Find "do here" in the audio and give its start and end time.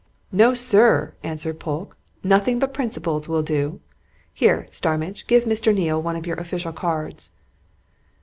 3.43-4.65